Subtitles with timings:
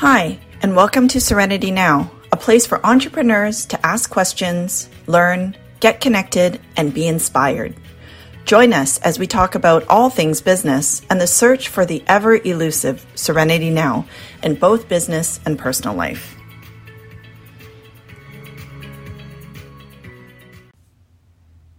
[0.00, 6.00] Hi, and welcome to Serenity Now, a place for entrepreneurs to ask questions, learn, get
[6.00, 7.76] connected, and be inspired.
[8.46, 12.36] Join us as we talk about all things business and the search for the ever
[12.36, 14.06] elusive Serenity Now
[14.42, 16.34] in both business and personal life.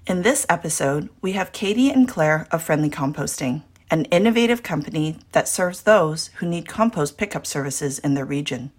[0.06, 5.50] In this episode, we have Katie and Claire of Friendly Composting, an innovative company that
[5.50, 8.72] serves those who need compost pickup services in their region.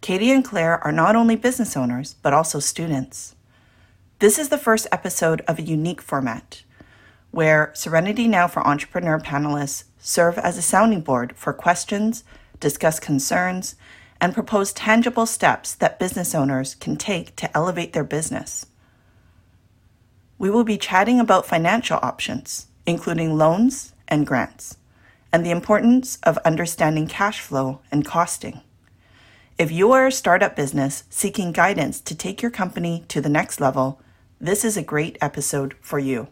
[0.00, 3.36] Katie and Claire are not only business owners, but also students.
[4.20, 6.62] This is the first episode of a unique format
[7.32, 12.24] where Serenity Now for Entrepreneur panelists serve as a sounding board for questions,
[12.60, 13.74] discuss concerns,
[14.20, 18.66] and propose tangible steps that business owners can take to elevate their business.
[20.38, 24.78] We will be chatting about financial options, including loans and grants,
[25.32, 28.60] and the importance of understanding cash flow and costing.
[29.58, 33.60] If you are a startup business seeking guidance to take your company to the next
[33.60, 34.00] level,
[34.40, 36.28] this is a great episode for you.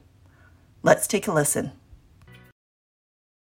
[0.83, 1.73] Let's take a listen.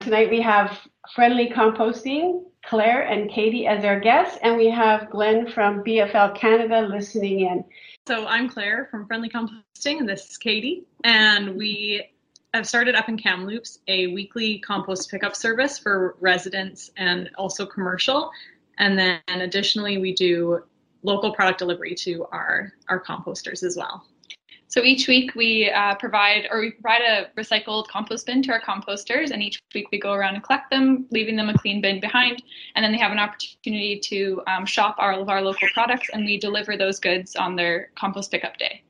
[0.01, 0.79] Tonight we have
[1.15, 6.81] Friendly Composting, Claire and Katie as our guests, and we have Glenn from BFL Canada
[6.81, 7.65] listening in.
[8.09, 10.85] So I'm Claire from Friendly Composting, and this is Katie.
[11.05, 12.09] And we
[12.57, 18.31] have started up in Kamloops a weekly compost pickup service for residents and also commercial.
[18.79, 20.65] And then additionally, we do
[21.03, 24.07] local product delivery to our, our composters as well.
[24.69, 28.61] So each week we uh, provide or we provide a recycled compost bin to our
[28.61, 32.01] composters, and each week we go around and collect them, leaving them a clean bin
[32.01, 32.43] behind,
[32.75, 36.25] and then they have an opportunity to um, shop all of our local products, and
[36.25, 38.83] we deliver those goods on their compost pickup day.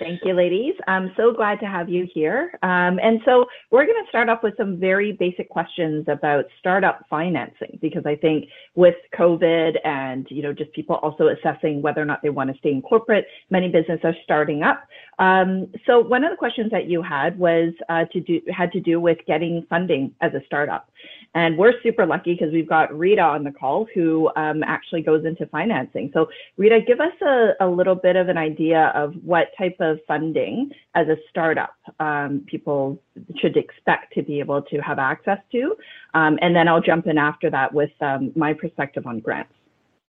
[0.00, 0.74] Thank you, ladies.
[0.88, 2.58] I'm so glad to have you here.
[2.64, 7.06] Um, and so we're going to start off with some very basic questions about startup
[7.08, 12.06] financing, because I think with COVID and, you know, just people also assessing whether or
[12.06, 14.82] not they want to stay in corporate, many businesses are starting up.
[15.20, 18.80] Um, so one of the questions that you had was uh, to do, had to
[18.80, 20.90] do with getting funding as a startup.
[21.34, 25.24] And we're super lucky because we've got Rita on the call who um, actually goes
[25.24, 26.10] into financing.
[26.14, 29.98] So, Rita, give us a, a, little bit of an idea of what type of
[30.06, 33.00] funding as a startup um, people
[33.38, 35.74] should expect to be able to have access to.
[36.14, 39.52] Um, and then I'll jump in after that with um, my perspective on grants.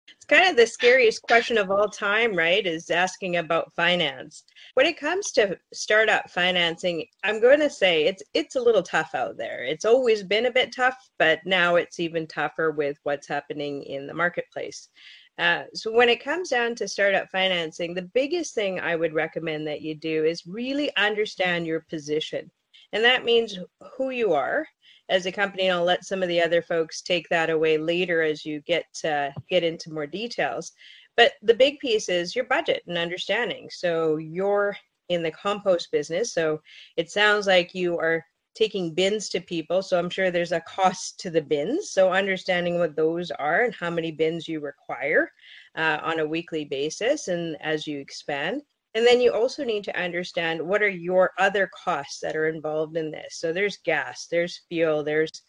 [0.08, 2.66] It's kind of the scariest question of all time, right?
[2.66, 4.44] Is asking about finance.
[4.76, 9.16] When it comes to startup financing, I'm going to say it's it's a little tough
[9.16, 9.64] out there.
[9.64, 14.08] It's always been a bit tough, but now it's even tougher with what's happening in
[14.08, 14.90] the marketplace.
[15.38, 19.68] Uh, so when it comes down to startup financing, the biggest thing I would recommend
[19.68, 22.50] that you do is really understand your position.
[22.94, 23.60] And that means
[23.98, 24.66] who you are,
[25.10, 28.22] as a company, and I'll let some of the other folks take that away later
[28.22, 30.72] as you get uh, get into more details.
[31.18, 33.70] But the big piece is your budget and understanding.
[33.72, 34.76] So you're
[35.10, 36.62] in the compost business, so
[36.98, 39.82] it sounds like you are taking bins to people.
[39.82, 41.92] So I'm sure there's a cost to the bins.
[41.92, 45.30] So understanding what those are and how many bins you require
[45.78, 48.62] uh, on a weekly basis, and as you expand.
[48.96, 52.96] And then you also need to understand what are your other costs that are involved
[52.96, 53.40] in this.
[53.40, 55.44] So there's gas, there's fuel, there's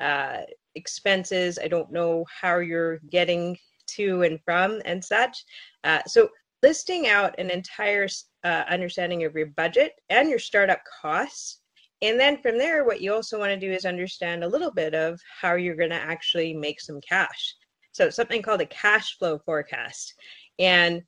[0.00, 0.38] uh,
[0.74, 1.60] expenses.
[1.62, 3.56] I don't know how you're getting
[3.88, 5.44] to and from and such.
[5.84, 6.28] Uh, so
[6.62, 8.08] listing out an entire
[8.42, 11.60] uh, understanding of your budget and your startup costs.
[12.02, 14.94] And then from there, what you also want to do is understand a little bit
[14.94, 17.54] of how you're going to actually make some cash.
[17.92, 20.14] So something called a cash flow forecast.
[20.58, 21.02] And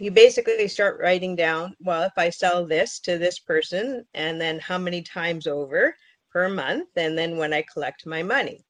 [0.00, 4.58] you basically start writing down well if i sell this to this person and then
[4.58, 5.94] how many times over
[6.30, 8.62] per month and then when i collect my money.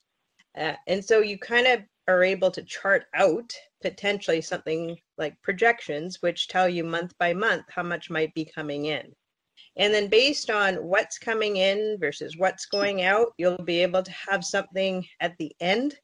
[0.57, 6.23] Uh, and so you kind of are able to chart out potentially something like projections
[6.23, 9.13] which tell you month by month how much might be coming in.
[9.77, 14.15] And then based on what's coming in versus what's going out you'll be able to
[14.31, 15.97] have something at the end.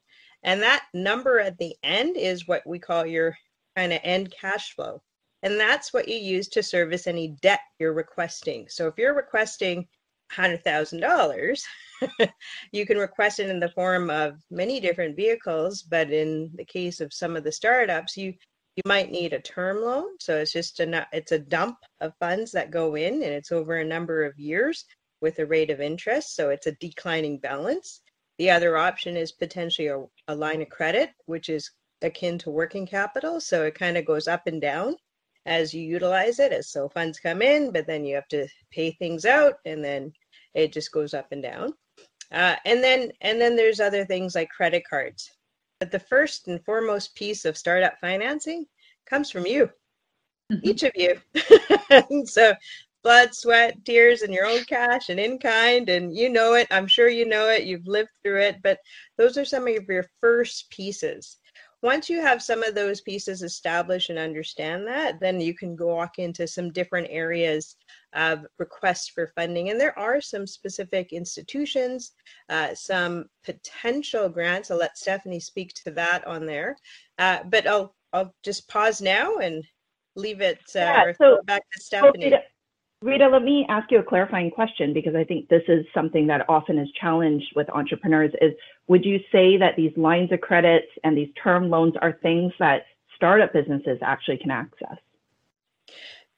[0.43, 3.37] And that number at the end is what we call your
[3.77, 5.01] kind of end cash flow
[5.43, 8.67] and that's what you use to service any debt you're requesting.
[8.69, 9.89] So if you're requesting
[10.33, 11.63] $100,000,
[12.73, 15.83] you can request it in the form of many different vehicles.
[15.83, 18.35] But in the case of some of the startups, you
[18.77, 20.07] you might need a term loan.
[20.19, 23.77] So it's just a it's a dump of funds that go in, and it's over
[23.77, 24.87] a number of years
[25.21, 26.35] with a rate of interest.
[26.35, 28.01] So it's a declining balance.
[28.39, 32.87] The other option is potentially a, a line of credit, which is akin to working
[32.87, 33.41] capital.
[33.41, 34.97] So it kind of goes up and down
[35.47, 38.93] as you utilize it as so funds come in but then you have to pay
[38.93, 40.13] things out and then
[40.55, 41.73] it just goes up and down
[42.33, 45.31] uh, and then and then there's other things like credit cards
[45.81, 48.67] But the first and foremost piece of startup financing
[49.05, 49.69] comes from you,
[50.51, 50.61] mm-hmm.
[50.63, 51.21] each of you.
[52.27, 52.55] so
[53.03, 55.89] blood, sweat, tears, and your own cash and in kind.
[55.89, 56.69] And you know it.
[56.71, 57.65] I'm sure you know it.
[57.65, 58.57] You've lived through it.
[58.63, 58.79] But
[59.19, 61.37] those are some of your first pieces.
[61.83, 65.89] Once you have some of those pieces established and understand that, then you can go
[65.89, 67.77] walk into some different areas
[68.13, 69.71] of requests for funding.
[69.71, 72.13] And there are some specific institutions,
[72.49, 74.71] uh, some potential grants.
[74.71, 76.77] I'll let Stephanie speak to that on there.
[77.19, 79.65] Uh, but I'll I'll just pause now and
[80.17, 82.35] leave it uh, yeah, so, back to Stephanie.
[83.03, 86.49] Rita, let me ask you a clarifying question because I think this is something that
[86.49, 88.53] often is challenged with entrepreneurs is
[88.87, 92.85] would you say that these lines of credits and these term loans are things that
[93.17, 94.97] startup businesses actually can access?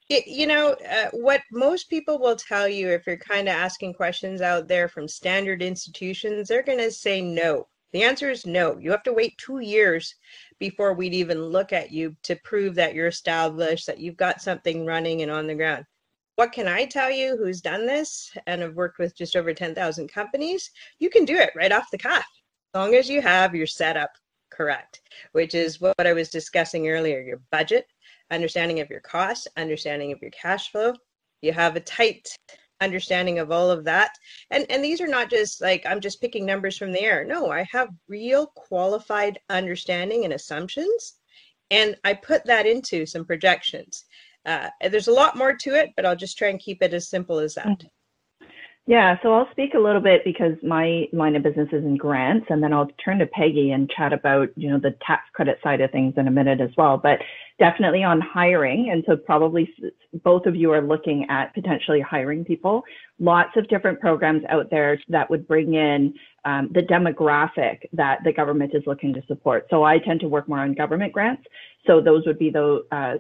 [0.09, 3.95] It, you know, uh, what most people will tell you if you're kind of asking
[3.95, 7.69] questions out there from standard institutions, they're going to say no.
[7.93, 8.79] The answer is no.
[8.79, 10.15] You have to wait two years
[10.59, 14.87] before we'd even look at you to prove that you're established, that you've got something
[14.87, 15.85] running and on the ground.
[16.37, 20.09] What can I tell you who's done this and have worked with just over 10,000
[20.09, 20.71] companies?
[20.99, 22.27] You can do it right off the cuff,
[22.75, 24.11] as long as you have your setup
[24.51, 25.03] correct,
[25.33, 27.87] which is what I was discussing earlier your budget,
[28.31, 30.95] understanding of your costs, understanding of your cash flow.
[31.41, 32.29] You have a tight
[32.81, 34.11] understanding of all of that.
[34.51, 37.25] And and these are not just like I'm just picking numbers from the air.
[37.25, 41.15] No, I have real qualified understanding and assumptions
[41.71, 44.05] and I put that into some projections.
[44.45, 47.09] Uh, there's a lot more to it, but I'll just try and keep it as
[47.09, 47.85] simple as that.
[48.87, 52.47] Yeah, so I'll speak a little bit because my line of business is in grants,
[52.51, 55.81] and then I'll turn to Peggy and chat about you know the tax credit side
[55.81, 56.99] of things in a minute as well.
[56.99, 57.21] But
[57.59, 59.73] definitely on hiring, and so probably
[60.23, 62.83] both of you are looking at potentially hiring people.
[63.19, 66.13] Lots of different programs out there that would bring in
[66.45, 69.67] um, the demographic that the government is looking to support.
[69.71, 71.45] So I tend to work more on government grants.
[71.87, 73.15] So those would be the uh,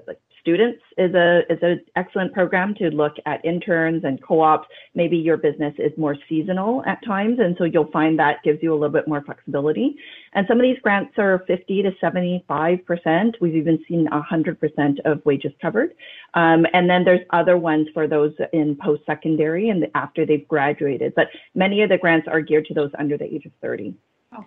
[0.45, 4.69] students is a is an excellent program to look at interns and co-ops.
[4.95, 8.73] Maybe your business is more seasonal at times, and so you'll find that gives you
[8.73, 9.97] a little bit more flexibility.
[10.35, 13.37] And some of these grants are 50 to 75 percent.
[13.41, 15.95] We've even seen 100 percent of wages covered.
[16.35, 21.15] Um, and then there's other ones for those in post-secondary and after they've graduated.
[21.15, 23.95] But many of the grants are geared to those under the age of 30.
[24.37, 24.45] Oh.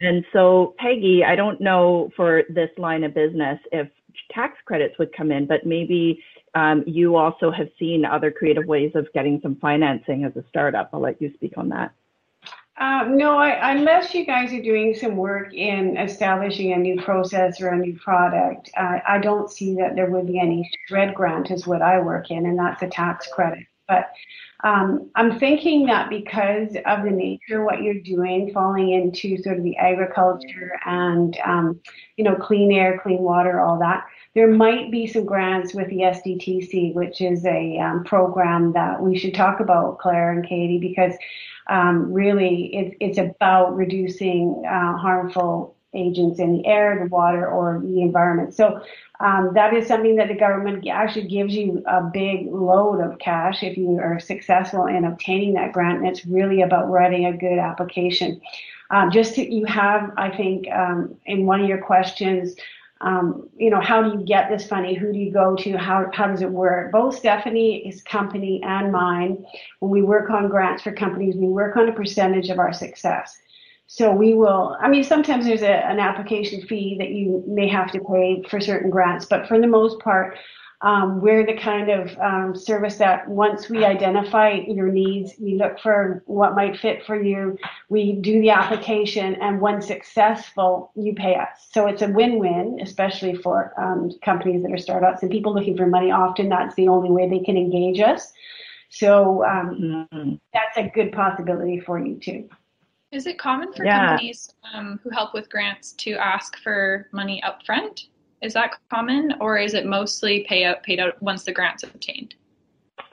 [0.00, 3.88] And so, Peggy, I don't know for this line of business if
[4.30, 6.22] tax credits would come in, but maybe
[6.54, 10.90] um, you also have seen other creative ways of getting some financing as a startup.
[10.92, 11.92] I'll let you speak on that.
[12.78, 17.60] Um, no, I, unless you guys are doing some work in establishing a new process
[17.60, 21.50] or a new product, uh, I don't see that there would be any SR&ED grant
[21.50, 23.66] is what I work in, and that's a tax credit.
[23.88, 24.10] But
[24.64, 29.58] um, I'm thinking that because of the nature of what you're doing, falling into sort
[29.58, 31.80] of the agriculture and um,
[32.16, 34.04] you know clean air, clean water, all that,
[34.34, 39.16] there might be some grants with the SDTC, which is a um, program that we
[39.16, 41.14] should talk about, Claire and Katie, because
[41.68, 47.80] um, really it, it's about reducing uh, harmful agents in the air, the water, or
[47.84, 48.54] the environment.
[48.54, 48.80] So
[49.20, 53.62] um, that is something that the government actually gives you a big load of cash
[53.62, 55.98] if you are successful in obtaining that grant.
[55.98, 58.40] And it's really about writing a good application.
[58.90, 62.54] Um, just to, you have, I think, um, in one of your questions,
[63.00, 64.96] um, you know, how do you get this funding?
[64.96, 65.76] Who do you go to?
[65.76, 66.92] How, how does it work?
[66.92, 69.44] Both Stephanie's company and mine,
[69.80, 73.36] when we work on grants for companies, we work on a percentage of our success.
[73.88, 77.92] So we will, I mean, sometimes there's a, an application fee that you may have
[77.92, 80.36] to pay for certain grants, but for the most part,
[80.82, 85.78] um, we're the kind of um, service that once we identify your needs, we look
[85.78, 87.56] for what might fit for you,
[87.88, 91.68] we do the application, and when successful, you pay us.
[91.72, 95.86] So it's a win-win, especially for um, companies that are startups and people looking for
[95.86, 96.10] money.
[96.10, 98.32] Often that's the only way they can engage us.
[98.90, 100.34] So um, mm-hmm.
[100.52, 102.50] that's a good possibility for you too.
[103.12, 104.08] Is it common for yeah.
[104.08, 108.08] companies um, who help with grants to ask for money upfront?
[108.42, 112.34] Is that common, or is it mostly pay out, paid out once the grant's obtained?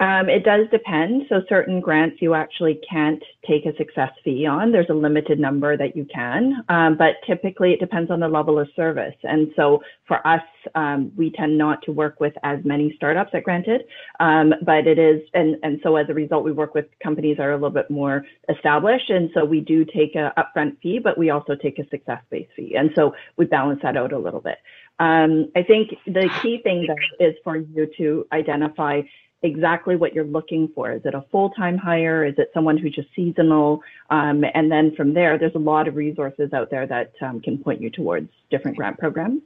[0.03, 1.24] Um, it does depend.
[1.29, 4.74] So certain grants you actually can't take a success fee on.
[4.74, 8.60] There's a limited number that you can, um, but typically it depends on the level
[8.60, 9.15] of service.
[9.24, 10.41] And so for us,
[10.75, 13.83] um, we tend not to work with as many startups at Granted,
[14.19, 17.43] um, but it is, and, and so as a result, we work with companies that
[17.43, 19.10] are a little bit more established.
[19.10, 22.75] And so we do take a upfront fee, but we also take a success-based fee.
[22.77, 24.57] And so we balance that out a little bit.
[25.00, 29.01] Um, I think the key thing though is for you to identify
[29.44, 30.92] exactly what you're looking for.
[30.94, 32.26] Is it a full-time hire?
[32.26, 33.82] Is it someone who's just seasonal?
[34.10, 37.58] Um, and then from there, there's a lot of resources out there that um, can
[37.58, 39.42] point you towards different grant programs.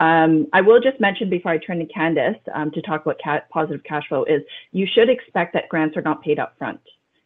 [0.00, 3.82] Um, I will just mention before I turn to Candice um, to talk about positive
[3.84, 6.80] cash flow is you should expect that grants are not paid up front.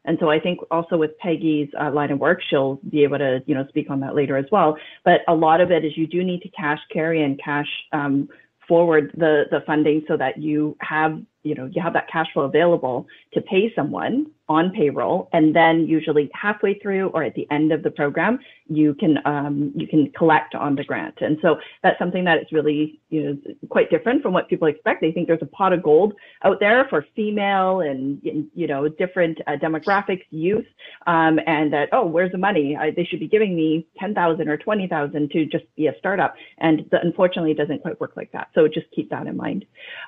[0.07, 3.43] And so I think also with Peggy's uh, line of work, she'll be able to,
[3.47, 4.79] you know, speak on that later as well.
[5.05, 8.29] But a lot of it is you do need to cash carry and cash um,
[8.67, 12.44] forward the, the funding so that you have you know you have that cash flow
[12.44, 17.70] available to pay someone on payroll and then usually halfway through or at the end
[17.70, 21.16] of the program you can um, you can collect on the grant.
[21.20, 25.00] And so that's something that is really you know quite different from what people expect.
[25.00, 29.38] They think there's a pot of gold out there for female and you know different
[29.47, 30.66] uh, demographics youth
[31.06, 32.76] um, and that oh where's the money?
[32.76, 36.35] I, they should be giving me 10,000 or 20,000 to just be a startup.
[36.59, 38.49] And the, unfortunately it doesn't quite work like that.
[38.54, 39.64] So just keep that in mind.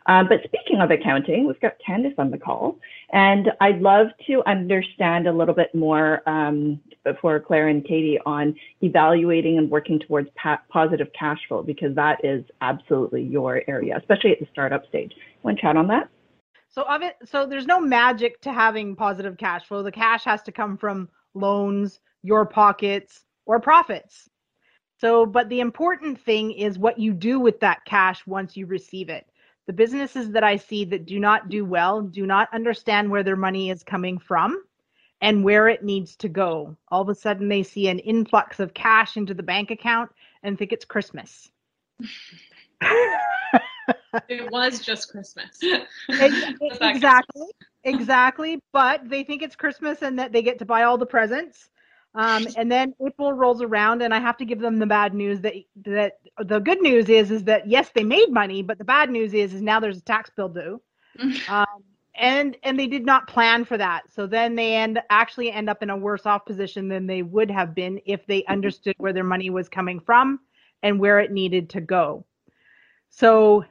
[0.07, 2.79] Um, but speaking of accounting we've got Candice on the call
[3.13, 6.81] and I'd love to understand a little bit more um,
[7.21, 10.31] for Claire and Katie on evaluating and working towards
[10.71, 15.13] positive cash flow, because that is absolutely your area, especially at the startup stage.
[15.43, 16.09] Want to chat on that?
[16.69, 19.83] So of it, so there's no magic to having positive cash flow.
[19.83, 24.31] The cash has to come from loans, your pockets, or profits.
[24.99, 29.11] So, but the important thing is what you do with that cash once you receive
[29.11, 29.27] it
[29.67, 33.37] the businesses that I see that do not do well do not understand where their
[33.37, 34.63] money is coming from
[35.21, 36.77] and where it needs to go.
[36.89, 40.11] All of a sudden, they see an influx of cash into the bank account
[40.43, 41.51] and think it's Christmas.
[44.29, 45.61] it was just Christmas.
[46.09, 47.47] exactly.
[47.85, 48.61] Exactly.
[48.73, 51.71] But they think it's Christmas and that they get to buy all the presents.
[52.15, 55.41] Um, and then April rolls around, and I have to give them the bad news
[55.41, 59.11] that that the good news is is that yes, they made money, but the bad
[59.11, 60.81] news is is now there's a tax bill due,
[61.49, 61.65] um,
[62.15, 64.03] and and they did not plan for that.
[64.13, 67.51] So then they end actually end up in a worse off position than they would
[67.51, 70.41] have been if they understood where their money was coming from
[70.83, 72.27] and where it needed to go.
[73.09, 73.65] So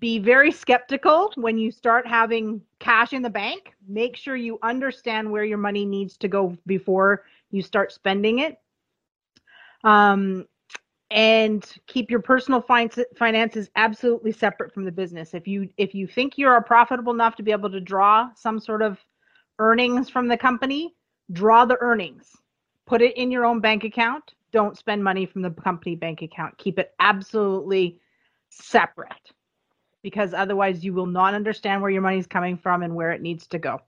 [0.00, 3.74] be very skeptical when you start having cash in the bank.
[3.86, 8.58] Make sure you understand where your money needs to go before you start spending it.
[9.84, 10.46] Um,
[11.10, 15.34] and keep your personal finances absolutely separate from the business.
[15.34, 18.58] If you if you think you are profitable enough to be able to draw some
[18.58, 18.98] sort of
[19.60, 20.96] earnings from the company,
[21.30, 22.32] draw the earnings.
[22.86, 24.34] Put it in your own bank account.
[24.50, 26.58] Don't spend money from the company bank account.
[26.58, 28.00] Keep it absolutely
[28.48, 29.30] separate
[30.02, 33.22] because otherwise you will not understand where your money is coming from and where it
[33.22, 33.80] needs to go.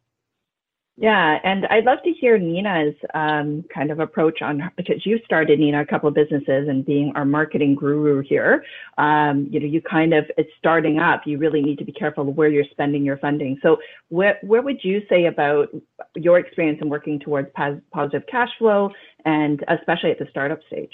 [0.99, 5.59] Yeah, and I'd love to hear Nina's um, kind of approach on because you started
[5.59, 8.65] Nina a couple of businesses and being our marketing guru here.
[8.97, 11.27] Um, you know, you kind of it's starting up.
[11.27, 13.59] You really need to be careful where you're spending your funding.
[13.63, 13.77] So,
[14.09, 15.69] where where would you say about
[16.15, 17.49] your experience in working towards
[17.93, 18.91] positive cash flow,
[19.27, 20.93] and especially at the startup stage?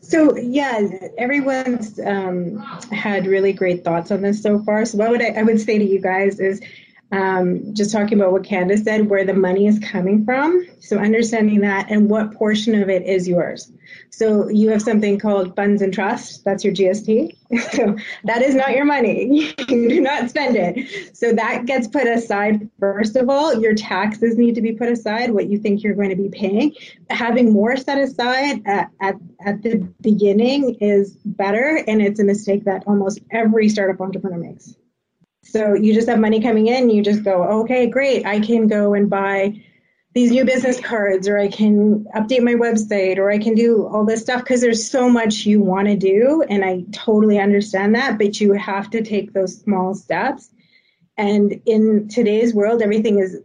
[0.00, 2.58] So yeah, everyone's um,
[2.92, 4.84] had really great thoughts on this so far.
[4.84, 6.60] So what would I, I would say to you guys is
[7.10, 10.66] um, just talking about what Candice said, where the money is coming from.
[10.80, 13.72] So understanding that and what portion of it is yours.
[14.10, 16.44] So you have something called funds and trust.
[16.44, 17.34] That's your GST.
[17.72, 19.54] so that is not your money.
[19.68, 21.16] you do not spend it.
[21.16, 23.58] So that gets put aside first of all.
[23.58, 25.30] Your taxes need to be put aside.
[25.30, 26.74] What you think you're going to be paying.
[27.08, 32.64] Having more set aside at, at, at the beginning is better, and it's a mistake
[32.64, 34.74] that almost every startup entrepreneur makes.
[35.44, 38.94] So you just have money coming in, you just go, okay, great, I can go
[38.94, 39.62] and buy
[40.14, 44.04] these new business cards, or I can update my website, or I can do all
[44.04, 46.42] this stuff because there's so much you want to do.
[46.48, 50.50] And I totally understand that, but you have to take those small steps.
[51.16, 53.38] And in today's world, everything is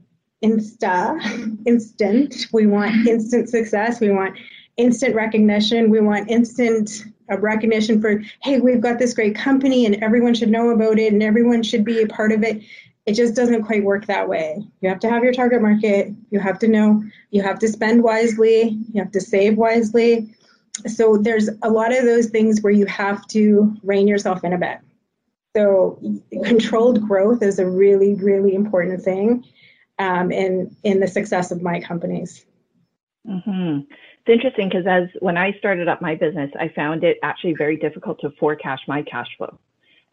[0.43, 1.19] insta,
[1.67, 2.47] instant.
[2.51, 3.99] We want instant success.
[3.99, 4.37] We want
[4.77, 5.89] instant recognition.
[5.89, 10.49] We want instant a recognition for, hey, we've got this great company and everyone should
[10.49, 12.61] know about it and everyone should be a part of it.
[13.05, 14.65] It just doesn't quite work that way.
[14.81, 16.13] You have to have your target market.
[16.29, 20.33] You have to know, you have to spend wisely, you have to save wisely.
[20.87, 24.57] So there's a lot of those things where you have to rein yourself in a
[24.57, 24.79] bit.
[25.55, 25.99] So
[26.45, 29.45] controlled growth is a really, really important thing
[29.99, 32.45] um, in in the success of my companies.
[33.27, 33.81] Mm-hmm.
[34.25, 37.75] It's interesting because as when I started up my business, I found it actually very
[37.75, 39.59] difficult to forecast my cash flow.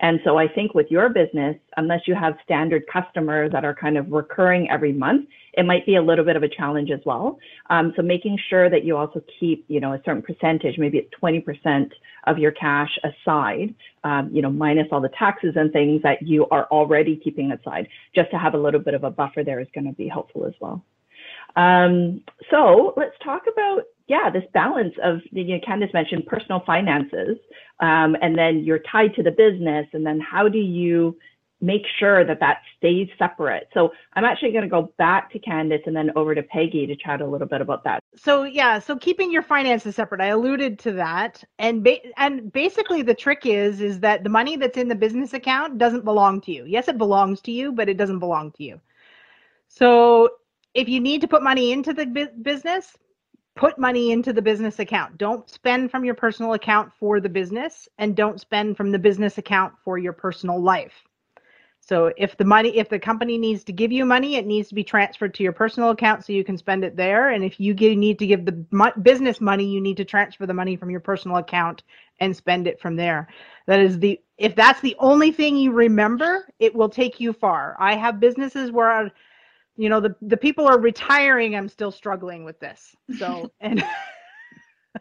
[0.00, 3.97] And so I think with your business, unless you have standard customers that are kind
[3.97, 7.38] of recurring every month, it might be a little bit of a challenge as well.
[7.69, 11.11] Um, so making sure that you also keep, you know, a certain percentage, maybe it's
[11.23, 11.93] 20%
[12.26, 16.47] of your cash aside, um, you know, minus all the taxes and things that you
[16.49, 17.87] are already keeping aside.
[18.12, 20.47] Just to have a little bit of a buffer there is going to be helpful
[20.47, 20.83] as well.
[21.57, 27.38] Um, so let's talk about yeah, this balance of, you know, Candace mentioned personal finances,
[27.78, 31.16] um, and then you're tied to the business, and then how do you
[31.61, 33.69] make sure that that stays separate?
[33.73, 36.97] So I'm actually going to go back to Candace and then over to Peggy to
[36.97, 38.00] chat a little bit about that.
[38.16, 43.02] So yeah, so keeping your finances separate, I alluded to that, and ba- and basically
[43.02, 46.52] the trick is is that the money that's in the business account doesn't belong to
[46.52, 46.64] you.
[46.66, 48.80] Yes, it belongs to you, but it doesn't belong to you.
[49.69, 50.30] So
[50.75, 52.97] if you need to put money into the bu- business,
[53.57, 55.19] put money into the business account.
[55.19, 59.39] Don't spend from your personal account for the business and don't spend from the business
[59.39, 60.95] account for your personal life.
[61.83, 64.75] So if the money if the company needs to give you money, it needs to
[64.75, 67.75] be transferred to your personal account so you can spend it there and if you
[67.75, 71.00] get, need to give the business money, you need to transfer the money from your
[71.00, 71.83] personal account
[72.21, 73.29] and spend it from there.
[73.67, 77.77] That is the if that's the only thing you remember, it will take you far.
[77.81, 79.11] I have businesses where
[79.81, 82.95] you know the the people are retiring i'm still struggling with this.
[83.19, 83.83] So and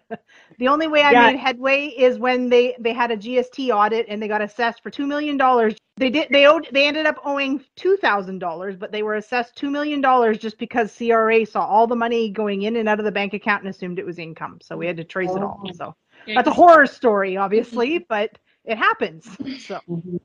[0.58, 1.32] the only way i yeah.
[1.32, 4.90] made headway is when they they had a gst audit and they got assessed for
[4.90, 5.76] two million dollars.
[5.98, 9.58] They did they owed they ended up owing two thousand dollars but they were assessed
[9.58, 13.06] two million dollars just because cra saw all the money going in and out of
[13.06, 14.60] the bank account and assumed it was income.
[14.62, 15.38] So we had to trace oh.
[15.38, 15.70] it all.
[15.76, 15.94] So
[16.26, 19.26] that's a horror story obviously but it happens.
[19.60, 20.18] So mm-hmm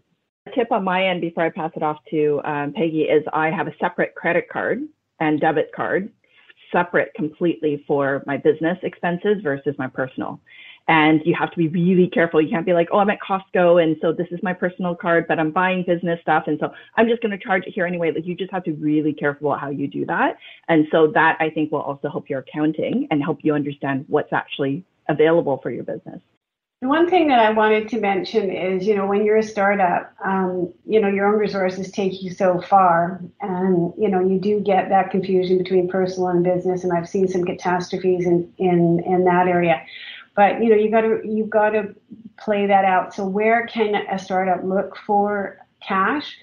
[0.52, 3.66] tip on my end before I pass it off to um, Peggy is I have
[3.66, 4.82] a separate credit card
[5.20, 6.10] and debit card,
[6.70, 10.40] separate completely for my business expenses versus my personal.
[10.86, 12.42] And you have to be really careful.
[12.42, 15.24] You can't be like, oh, I'm at Costco, and so this is my personal card,
[15.26, 18.12] but I'm buying business stuff, and so I'm just going to charge it here anyway.
[18.12, 20.36] Like you just have to be really careful about how you do that.
[20.68, 24.32] And so that I think will also help your accounting and help you understand what's
[24.34, 26.20] actually available for your business.
[26.84, 30.72] One thing that I wanted to mention is, you know, when you're a startup, um,
[30.84, 34.90] you know, your own resources take you so far, and you know, you do get
[34.90, 39.48] that confusion between personal and business, and I've seen some catastrophes in in in that
[39.48, 39.82] area.
[40.36, 41.94] But you know, you got to you got to
[42.38, 43.14] play that out.
[43.14, 46.36] So where can a startup look for cash?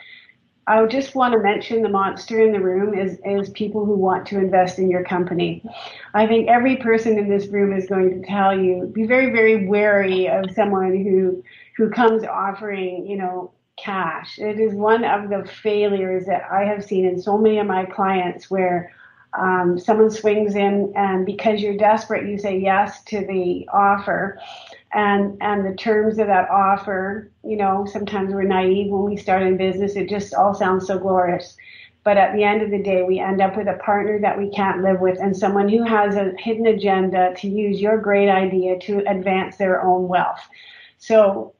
[0.67, 3.95] I would just want to mention the monster in the room is, is people who
[3.95, 5.63] want to invest in your company.
[6.13, 9.67] I think every person in this room is going to tell you be very, very
[9.67, 11.43] wary of someone who
[11.77, 14.37] who comes offering, you know, cash.
[14.37, 17.85] It is one of the failures that I have seen in so many of my
[17.85, 18.93] clients where
[19.37, 24.39] um, someone swings in and because you're desperate, you say yes to the offer
[24.93, 29.43] and and the terms of that offer you know sometimes we're naive when we start
[29.43, 29.95] in business.
[29.95, 31.55] It just all sounds so glorious.
[32.03, 34.49] But at the end of the day we end up with a partner that we
[34.49, 38.79] can't live with and someone who has a hidden agenda to use your great idea
[38.79, 40.41] to advance their own wealth.
[40.97, 41.53] So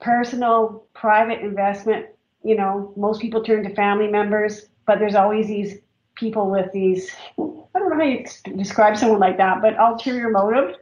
[0.00, 2.06] personal private investment
[2.42, 5.78] you know most people turn to family members but there's always these
[6.14, 8.24] people with these i don't know how you
[8.56, 10.76] describe someone like that but ulterior motive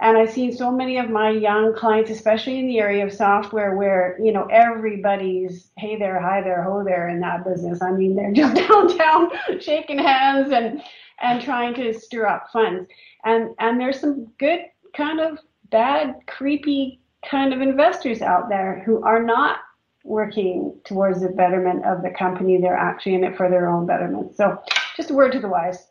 [0.00, 3.76] and I've seen so many of my young clients, especially in the area of software,
[3.76, 7.80] where you know everybody's hey there, hi there, ho there in that business.
[7.80, 9.30] I mean, they're just downtown
[9.60, 10.82] shaking hands and
[11.20, 12.88] and trying to stir up funds.
[13.24, 14.60] And and there's some good
[14.96, 15.38] kind of
[15.70, 19.58] bad, creepy kind of investors out there who are not
[20.04, 22.60] working towards the betterment of the company.
[22.60, 24.36] They're actually in it for their own betterment.
[24.36, 24.60] So
[24.96, 25.86] just a word to the wise.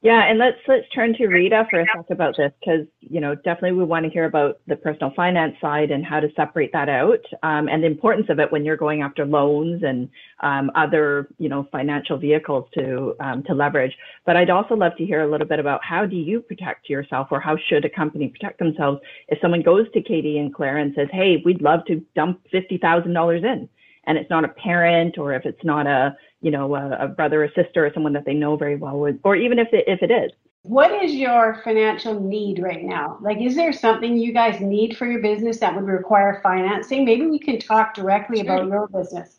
[0.00, 3.34] Yeah, and let's let's turn to Rita for a sec about this because you know
[3.34, 6.88] definitely we want to hear about the personal finance side and how to separate that
[6.88, 10.08] out um, and the importance of it when you're going after loans and
[10.44, 13.92] um, other you know financial vehicles to um, to leverage.
[14.24, 17.28] But I'd also love to hear a little bit about how do you protect yourself
[17.32, 20.94] or how should a company protect themselves if someone goes to Katie and Claire and
[20.94, 23.68] says, "Hey, we'd love to dump fifty thousand dollars in,"
[24.04, 27.42] and it's not a parent or if it's not a you know, a, a brother
[27.44, 30.02] or sister or someone that they know very well, with, or even if it, if
[30.02, 30.30] it is.
[30.62, 33.18] What is your financial need right now?
[33.20, 37.04] Like, is there something you guys need for your business that would require financing?
[37.04, 38.44] Maybe we can talk directly sure.
[38.44, 39.38] about your business.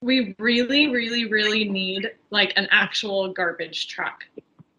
[0.00, 4.24] We really, really, really need like an actual garbage truck,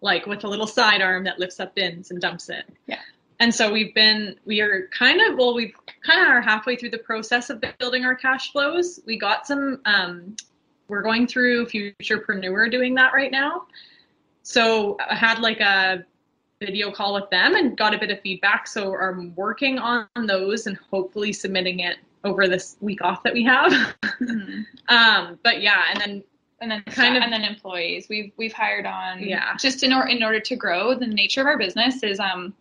[0.02, 2.66] like with a little sidearm that lifts up bins and dumps it.
[2.88, 3.00] Yeah.
[3.40, 6.90] And so we've been, we are kind of, well, we've kind of are halfway through
[6.90, 9.00] the process of building our cash flows.
[9.06, 10.36] We got some um,
[10.88, 13.68] we're going through Futurpreneur doing that right now.
[14.44, 16.06] So I had like a
[16.60, 18.68] video call with them and got a bit of feedback.
[18.68, 23.44] So I'm working on those and hopefully submitting it over this week off that we
[23.44, 23.72] have.
[23.72, 24.62] Mm-hmm.
[24.88, 26.24] um, but yeah, and then
[26.60, 30.08] and then kind of and then employees we've we've hired on yeah just in order
[30.08, 32.52] in order to grow the nature of our business is um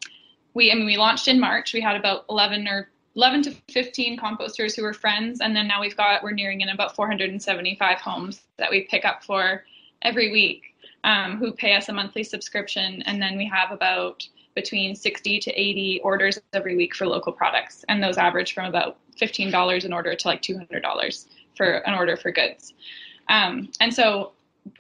[0.57, 1.75] we, I mean, we launched in March.
[1.75, 5.81] We had about 11 or 11 to 15 composters who were friends, and then now
[5.81, 9.65] we've got we're nearing in about 475 homes that we pick up for
[10.03, 10.75] every week,
[11.05, 15.51] um, who pay us a monthly subscription, and then we have about between 60 to
[15.51, 20.15] 80 orders every week for local products, and those average from about $15 an order
[20.15, 21.27] to like $200
[21.57, 22.75] for an order for goods.
[23.29, 24.33] Um, and so,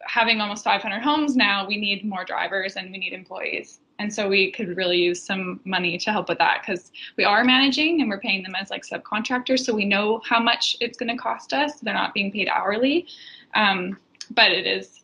[0.03, 4.29] having almost 500 homes now, we need more drivers and we need employees and so
[4.29, 8.11] we could really use some money to help with that because we are managing and
[8.11, 11.53] we're paying them as like subcontractors so we know how much it's going to cost
[11.53, 11.81] us.
[11.81, 13.07] They're not being paid hourly.
[13.55, 13.97] Um,
[14.31, 15.03] but it is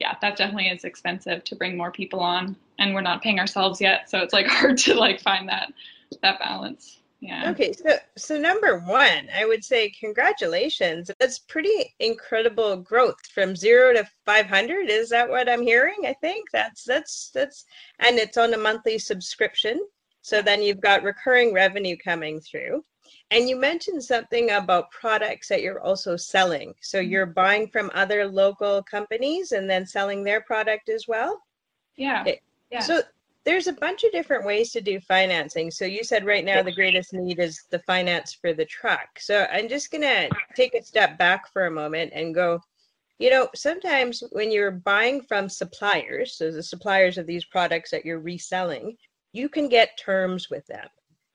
[0.00, 3.80] yeah that definitely is expensive to bring more people on and we're not paying ourselves
[3.80, 5.72] yet so it's like hard to like find that
[6.22, 7.50] that balance yeah.
[7.50, 11.10] Okay, so so number one, I would say congratulations.
[11.18, 14.90] That's pretty incredible growth from zero to five hundred.
[14.90, 16.00] Is that what I'm hearing?
[16.04, 17.64] I think that's that's that's,
[18.00, 19.80] and it's on a monthly subscription.
[20.20, 22.84] So then you've got recurring revenue coming through.
[23.30, 26.74] And you mentioned something about products that you're also selling.
[26.82, 27.10] So mm-hmm.
[27.10, 31.42] you're buying from other local companies and then selling their product as well.
[31.96, 32.24] Yeah.
[32.70, 32.80] Yeah.
[32.80, 33.02] So
[33.44, 35.70] there's a bunch of different ways to do financing.
[35.70, 39.18] So you said right now the greatest need is the finance for the truck.
[39.18, 42.60] So I'm just going to take a step back for a moment and go,
[43.18, 48.04] you know, sometimes when you're buying from suppliers, so the suppliers of these products that
[48.04, 48.96] you're reselling,
[49.32, 50.88] you can get terms with them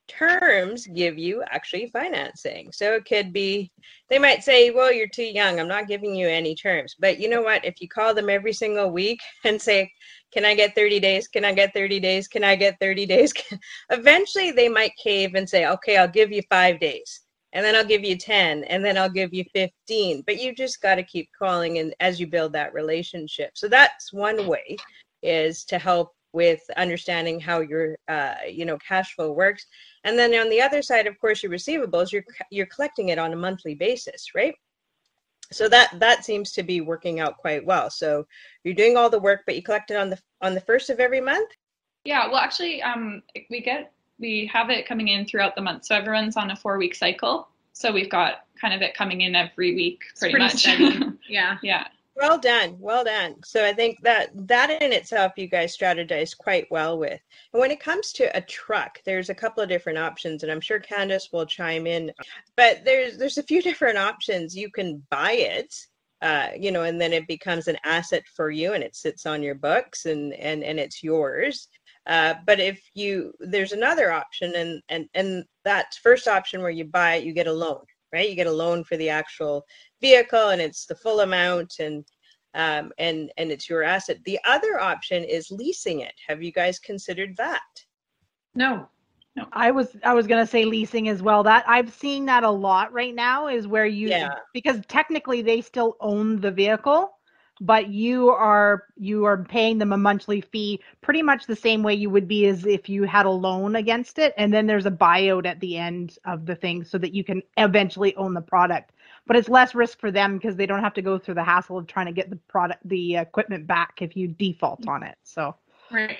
[0.09, 2.71] terms give you actually financing.
[2.71, 3.71] So it could be,
[4.09, 5.59] they might say, well, you're too young.
[5.59, 6.95] I'm not giving you any terms.
[6.99, 7.63] But you know what?
[7.63, 9.91] If you call them every single week and say,
[10.31, 11.27] can I get 30 days?
[11.27, 12.27] Can I get 30 days?
[12.27, 13.33] Can I get 30 days?
[13.89, 17.21] Eventually they might cave and say, okay, I'll give you five days.
[17.53, 20.21] And then I'll give you 10, and then I'll give you 15.
[20.27, 23.51] But you just got to keep calling and as you build that relationship.
[23.55, 24.77] So that's one way
[25.23, 29.65] is to help with understanding how your uh, you know cash flow works.
[30.03, 33.33] And then on the other side of course your receivables you're you're collecting it on
[33.33, 34.53] a monthly basis right?
[35.51, 37.89] So that that seems to be working out quite well.
[37.89, 38.27] So
[38.63, 40.99] you're doing all the work but you collect it on the on the first of
[40.99, 41.49] every month?
[42.03, 45.85] Yeah well actually um we get we have it coming in throughout the month.
[45.85, 47.47] So everyone's on a four week cycle.
[47.73, 51.13] So we've got kind of it coming in every week pretty, pretty much.
[51.29, 51.57] yeah.
[51.63, 51.87] Yeah
[52.19, 53.35] well done well done.
[53.43, 57.19] So i think that that in itself you guys strategize quite well with.
[57.53, 60.61] And when it comes to a truck there's a couple of different options and i'm
[60.61, 62.11] sure candace will chime in.
[62.55, 64.55] But there's there's a few different options.
[64.55, 65.73] You can buy it
[66.21, 69.41] uh, you know and then it becomes an asset for you and it sits on
[69.41, 71.67] your books and and and it's yours.
[72.05, 76.83] Uh, but if you there's another option and and and that first option where you
[76.83, 79.65] buy it you get a loan right you get a loan for the actual
[80.01, 82.05] vehicle and it's the full amount and
[82.55, 84.17] um, and and it's your asset.
[84.25, 86.13] The other option is leasing it.
[86.27, 87.61] Have you guys considered that?
[88.55, 88.87] No.
[89.35, 89.45] No.
[89.53, 91.43] I was I was gonna say leasing as well.
[91.43, 94.29] That I've seen that a lot right now is where you yeah.
[94.53, 97.11] because technically they still own the vehicle,
[97.61, 101.93] but you are you are paying them a monthly fee pretty much the same way
[101.93, 104.91] you would be as if you had a loan against it, and then there's a
[104.91, 108.91] buyout at the end of the thing so that you can eventually own the product.
[109.27, 111.77] But it's less risk for them because they don't have to go through the hassle
[111.77, 115.17] of trying to get the product the equipment back if you default on it.
[115.23, 115.55] So
[115.91, 116.19] right.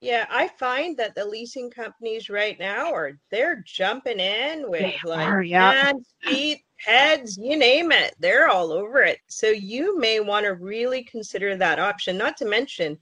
[0.00, 4.98] Yeah i find that the leasing companies right now are they're jumping in with they
[5.04, 5.72] like are, yeah.
[5.72, 10.54] hands feet heads you name it they're all over it so you may want to
[10.54, 12.98] really consider that option not to mention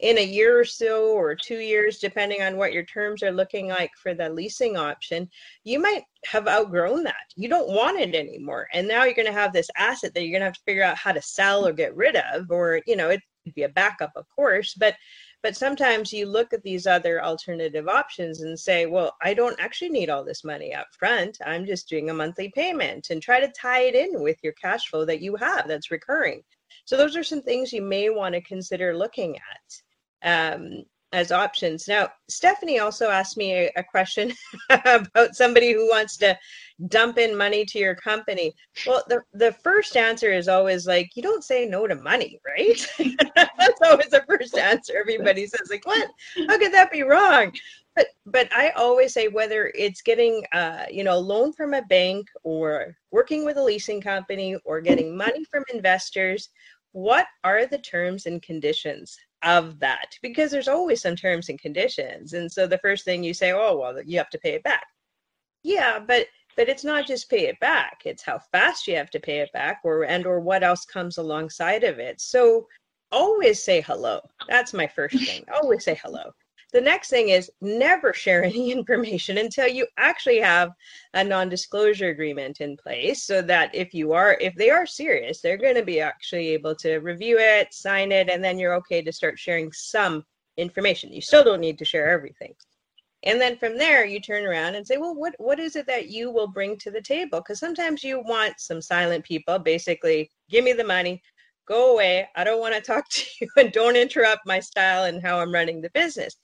[0.00, 3.68] in a year or so or two years, depending on what your terms are looking
[3.68, 5.28] like for the leasing option,
[5.64, 7.14] you might have outgrown that.
[7.36, 8.68] You don't want it anymore.
[8.72, 10.84] And now you're going to have this asset that you're going to have to figure
[10.84, 13.68] out how to sell or get rid of, or, you know, it could be a
[13.68, 14.94] backup, of course, but
[15.42, 19.90] but sometimes you look at these other alternative options and say well i don't actually
[19.90, 23.52] need all this money up front i'm just doing a monthly payment and try to
[23.52, 26.42] tie it in with your cash flow that you have that's recurring
[26.84, 31.88] so those are some things you may want to consider looking at um, as options.
[31.88, 34.32] Now, Stephanie also asked me a, a question
[34.70, 36.38] about somebody who wants to
[36.86, 38.54] dump in money to your company.
[38.86, 42.86] Well, the, the first answer is always like, you don't say no to money, right?
[43.34, 44.94] That's always the first answer.
[44.96, 46.08] Everybody says, like, what?
[46.48, 47.52] How could that be wrong?
[47.96, 51.82] But, but I always say whether it's getting uh, you know a loan from a
[51.82, 56.50] bank or working with a leasing company or getting money from investors,
[56.92, 59.18] what are the terms and conditions?
[59.44, 63.32] of that because there's always some terms and conditions and so the first thing you
[63.32, 64.84] say oh well you have to pay it back
[65.62, 66.26] yeah but
[66.58, 69.52] but it's not just pay it back it's how fast you have to pay it
[69.52, 72.20] back or and or what else comes alongside of it.
[72.20, 72.66] So
[73.12, 74.20] always say hello.
[74.48, 76.32] That's my first thing always say hello.
[76.72, 80.72] The next thing is never share any information until you actually have
[81.14, 85.56] a non-disclosure agreement in place so that if you are if they are serious they're
[85.56, 89.12] going to be actually able to review it sign it and then you're okay to
[89.12, 90.24] start sharing some
[90.56, 91.12] information.
[91.12, 92.52] You still don't need to share everything
[93.24, 96.08] and then from there you turn around and say well what what is it that
[96.08, 97.40] you will bring to the table?
[97.40, 101.22] Because sometimes you want some silent people basically give me the money
[101.68, 105.22] go away i don't want to talk to you and don't interrupt my style and
[105.22, 106.36] how i'm running the business.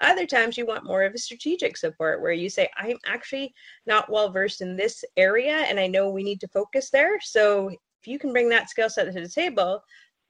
[0.00, 3.54] Other times you want more of a strategic support where you say i'm actually
[3.86, 7.68] not well versed in this area and i know we need to focus there so
[7.68, 9.80] if you can bring that skill set to the table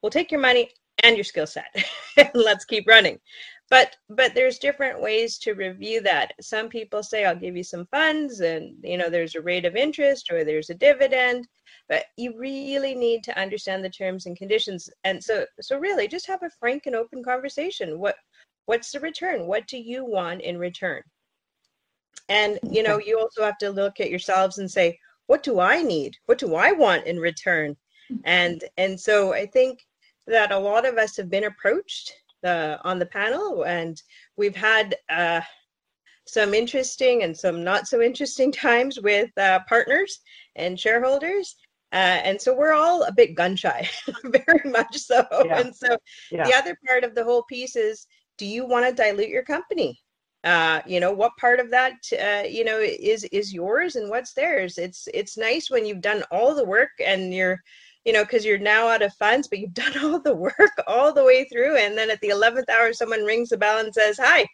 [0.02, 0.68] we'll take your money
[1.02, 1.74] and your skill set
[2.18, 3.18] and let's keep running
[3.72, 6.34] but but there's different ways to review that.
[6.42, 9.76] Some people say i'll give you some funds and you know there's a rate of
[9.76, 11.48] interest or there's a dividend
[11.88, 14.90] but you really need to understand the terms and conditions.
[15.04, 17.98] And so so really just have a frank and open conversation.
[17.98, 18.16] What
[18.66, 19.46] what's the return?
[19.46, 21.02] What do you want in return?
[22.28, 25.80] And you know you also have to look at yourselves and say what do i
[25.82, 26.14] need?
[26.26, 27.70] What do i want in return?
[28.12, 28.20] Mm-hmm.
[28.24, 29.86] And and so i think
[30.26, 32.12] that a lot of us have been approached
[32.44, 34.00] uh, on the panel, and
[34.36, 35.40] we've had uh,
[36.26, 40.20] some interesting and some not so interesting times with uh, partners
[40.56, 41.56] and shareholders.
[41.92, 43.86] Uh, and so we're all a bit gun shy,
[44.24, 45.26] very much so.
[45.44, 45.60] Yeah.
[45.60, 45.98] And so
[46.30, 46.44] yeah.
[46.44, 48.06] the other part of the whole piece is
[48.38, 50.00] do you want to dilute your company?
[50.44, 54.32] Uh, you know what part of that uh, you know is is yours and what's
[54.32, 57.60] theirs it's it's nice when you've done all the work and you're
[58.04, 61.12] you know, because you're now out of funds, but you've done all the work all
[61.12, 61.76] the way through.
[61.76, 64.46] And then at the 11th hour, someone rings the bell and says, Hi,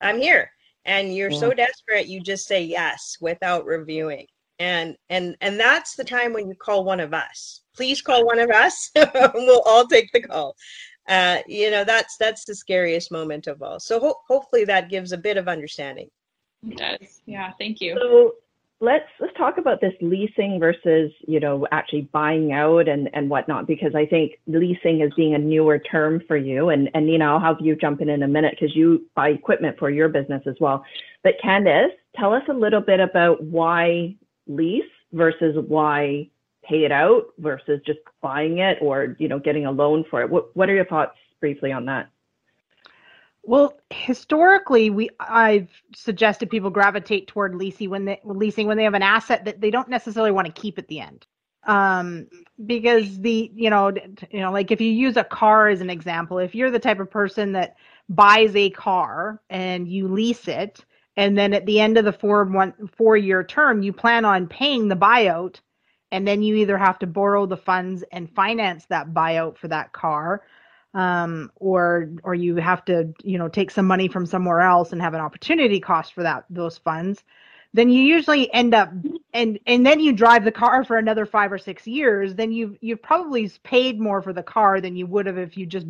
[0.00, 0.50] I'm here.
[0.84, 1.40] And you're yeah.
[1.40, 4.26] so desperate, you just say yes without reviewing.
[4.58, 7.60] And and and that's the time when you call one of us.
[7.74, 8.90] Please call one of us.
[9.34, 10.56] we'll all take the call.
[11.08, 13.78] Uh, you know, that's that's the scariest moment of all.
[13.78, 16.08] So ho- hopefully that gives a bit of understanding.
[16.66, 17.20] It does.
[17.26, 17.52] Yeah.
[17.58, 17.98] Thank you.
[18.00, 18.32] So
[18.80, 23.66] let's let's talk about this leasing versus you know actually buying out and and whatnot
[23.66, 27.40] because I think leasing is being a newer term for you and and Nina I'll
[27.40, 30.56] have you jump in in a minute because you buy equipment for your business as
[30.60, 30.84] well.
[31.24, 34.14] But Candace, tell us a little bit about why
[34.46, 36.28] lease versus why
[36.62, 40.28] pay it out versus just buying it or you know getting a loan for it.
[40.28, 42.10] What what are your thoughts briefly on that?
[43.46, 48.94] Well, historically, we I've suggested people gravitate toward leasing when they leasing when they have
[48.94, 51.26] an asset that they don't necessarily want to keep at the end.
[51.64, 52.26] Um,
[52.66, 53.92] because the you know
[54.32, 56.98] you know like if you use a car as an example, if you're the type
[56.98, 57.76] of person that
[58.08, 60.84] buys a car and you lease it,
[61.16, 64.48] and then at the end of the four one four year term, you plan on
[64.48, 65.60] paying the buyout,
[66.10, 69.92] and then you either have to borrow the funds and finance that buyout for that
[69.92, 70.42] car
[70.96, 75.00] um, or or you have to you know take some money from somewhere else and
[75.00, 77.22] have an opportunity cost for that those funds
[77.74, 78.90] then you usually end up
[79.34, 82.78] and and then you drive the car for another five or six years then you've
[82.80, 85.86] you've probably paid more for the car than you would have if you just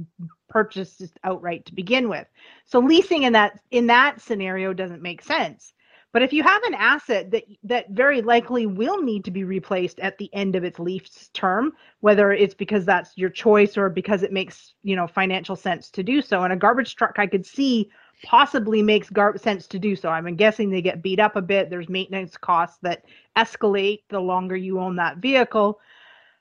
[0.49, 2.27] purchased it outright to begin with.
[2.65, 5.73] So leasing in that in that scenario doesn't make sense
[6.17, 10.01] but if you have an asset that that very likely will need to be replaced
[10.01, 14.23] at the end of its lease term, whether it's because that's your choice or because
[14.23, 17.45] it makes you know financial sense to do so, and a garbage truck I could
[17.45, 17.91] see
[18.25, 20.09] possibly makes gar- sense to do so.
[20.09, 21.69] I'm guessing they get beat up a bit.
[21.69, 23.05] There's maintenance costs that
[23.37, 25.81] escalate the longer you own that vehicle.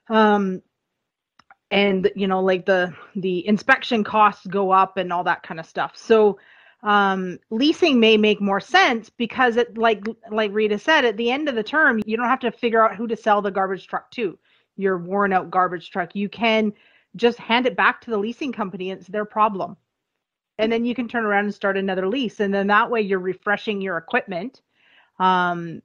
[0.08, 0.62] Um,
[1.70, 5.66] and you know like the the inspection costs go up and all that kind of
[5.66, 6.38] stuff so
[6.82, 11.48] um, leasing may make more sense because it like like Rita said at the end
[11.48, 14.10] of the term you don't have to figure out who to sell the garbage truck
[14.12, 14.38] to.
[14.76, 16.72] Your worn out garbage truck you can
[17.16, 19.76] just hand it back to the leasing company it's their problem.
[20.58, 23.18] And then you can turn around and start another lease and then that way you're
[23.18, 24.62] refreshing your equipment
[25.18, 25.82] um,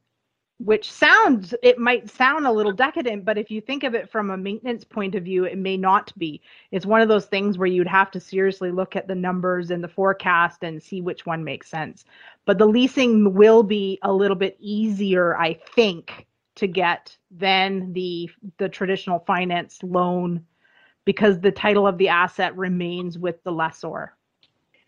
[0.63, 4.30] which sounds it might sound a little decadent but if you think of it from
[4.30, 6.41] a maintenance point of view it may not be.
[6.71, 9.84] It's one of those things where you'd have to seriously look at the numbers and
[9.84, 12.06] the forecast and see which one makes sense.
[12.45, 18.30] But the leasing will be a little bit easier i think to get than the
[18.58, 20.45] the traditional finance loan
[21.06, 24.13] because the title of the asset remains with the lessor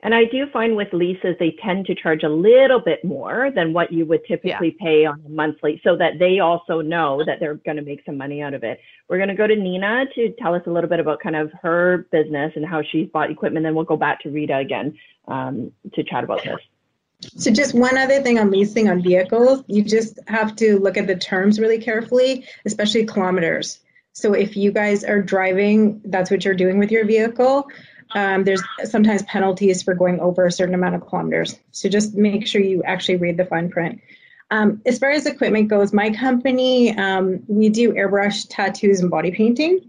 [0.03, 3.71] and I do find with leases, they tend to charge a little bit more than
[3.71, 4.85] what you would typically yeah.
[4.85, 8.17] pay on a monthly so that they also know that they're going to make some
[8.17, 8.81] money out of it.
[9.07, 11.53] We're going to go to Nina to tell us a little bit about kind of
[11.61, 13.63] her business and how she's bought equipment.
[13.63, 14.97] Then we'll go back to Rita again
[15.29, 16.59] um, to chat about this.
[17.37, 21.07] So just one other thing on leasing on vehicles, you just have to look at
[21.07, 23.79] the terms really carefully, especially kilometers.
[24.11, 27.69] So if you guys are driving, that's what you're doing with your vehicle
[28.15, 31.59] um, there's sometimes penalties for going over a certain amount of kilometers.
[31.71, 34.01] So just make sure you actually read the fine print.
[34.51, 39.31] Um, as far as equipment goes, my company, um, we do airbrush tattoos and body
[39.31, 39.79] painting.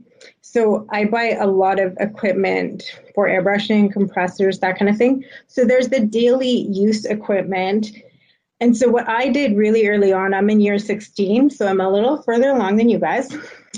[0.40, 2.84] So I buy a lot of equipment
[3.14, 5.24] for airbrushing, compressors, that kind of thing.
[5.48, 7.88] So there's the daily use equipment.
[8.60, 11.90] And so what I did really early on, I'm in year 16, so I'm a
[11.90, 13.37] little further along than you guys,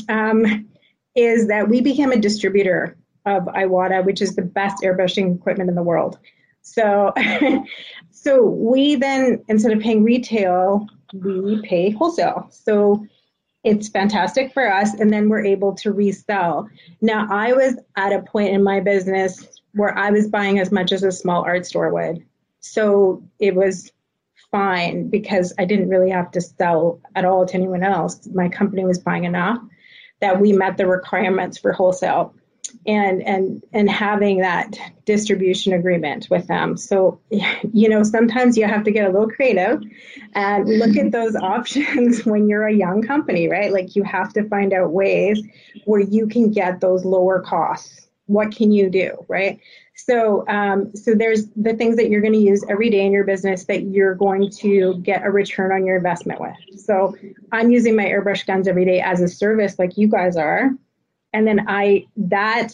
[0.09, 0.69] um,
[1.17, 5.77] is that we became a distributor of Iwata, which is the best airbrushing equipment in
[5.77, 6.19] the world.
[6.63, 7.13] So,
[8.11, 12.49] so we then instead of paying retail, we pay wholesale.
[12.51, 13.07] So
[13.67, 16.69] it's fantastic for us and then we're able to resell
[17.01, 20.93] now i was at a point in my business where i was buying as much
[20.93, 22.25] as a small art store would
[22.61, 23.91] so it was
[24.53, 28.85] fine because i didn't really have to sell at all to anyone else my company
[28.85, 29.59] was buying enough
[30.21, 32.33] that we met the requirements for wholesale
[32.87, 36.77] and and and having that distribution agreement with them.
[36.77, 39.83] So you know sometimes you have to get a little creative
[40.35, 43.73] and look at those options when you're a young company right?
[43.73, 45.43] Like you have to find out ways
[45.85, 48.09] where you can get those lower costs.
[48.27, 49.61] What can you do right?
[49.95, 53.25] So um, so there's the things that you're going to use every day in your
[53.25, 56.57] business that you're going to get a return on your investment with.
[56.79, 57.15] So
[57.53, 60.71] i'm using my airbrush guns every day as a service like you guys are
[61.37, 62.73] and then I that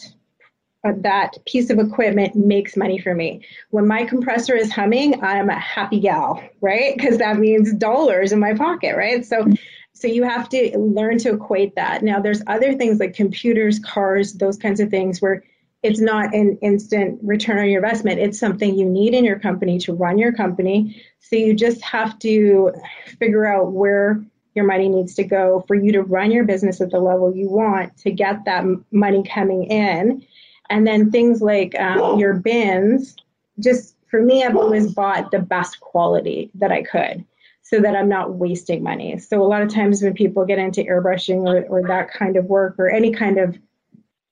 [0.85, 3.45] uh, that piece of equipment makes money for me.
[3.71, 6.95] When my compressor is humming, I'm a happy gal, right?
[6.95, 9.25] Because that means dollars in my pocket, right?
[9.25, 9.47] So
[9.91, 12.03] so you have to learn to equate that.
[12.03, 15.43] Now there's other things like computers, cars, those kinds of things where
[15.83, 18.21] it's not an instant return on your investment.
[18.21, 21.03] It's something you need in your company to run your company.
[21.19, 22.71] So you just have to
[23.19, 24.23] figure out where
[24.55, 27.49] your money needs to go for you to run your business at the level you
[27.49, 30.25] want to get that money coming in.
[30.69, 33.15] And then things like um, your bins,
[33.59, 37.25] just for me, I've always bought the best quality that I could
[37.61, 39.17] so that I'm not wasting money.
[39.19, 42.45] So a lot of times when people get into airbrushing or, or that kind of
[42.45, 43.57] work or any kind of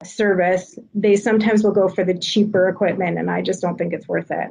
[0.04, 4.08] service, they sometimes will go for the cheaper equipment, and I just don't think it's
[4.08, 4.50] worth it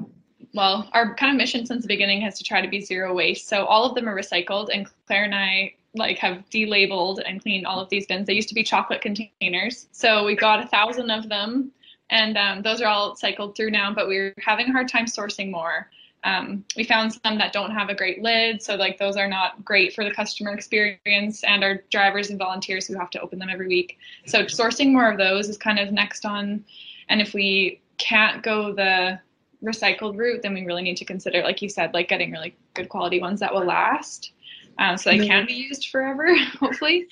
[0.52, 3.48] well, our kind of mission since the beginning has to try to be zero waste.
[3.48, 7.66] So all of them are recycled, and Claire and I like have delabeled and cleaned
[7.66, 8.26] all of these bins.
[8.26, 11.72] They used to be chocolate containers, so we got a thousand of them,
[12.10, 13.92] and um, those are all cycled through now.
[13.92, 15.88] But we're having a hard time sourcing more.
[16.22, 19.64] Um, we found some that don't have a great lid, so like those are not
[19.64, 23.48] great for the customer experience and our drivers and volunteers who have to open them
[23.50, 23.98] every week.
[24.26, 26.64] So sourcing more of those is kind of next on,
[27.08, 29.18] and if we can't go the
[29.64, 32.88] recycled route, then we really need to consider, like you said, like getting really good
[32.88, 34.32] quality ones that will last,
[34.78, 35.26] um, so they mm-hmm.
[35.26, 37.06] can be used forever, hopefully.